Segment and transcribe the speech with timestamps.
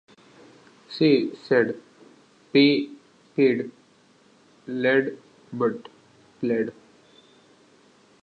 [0.89, 1.75] Say—said,
[2.51, 3.69] pay—paid,
[4.65, 5.17] laid,
[5.53, 5.89] but
[6.39, 6.73] plaid.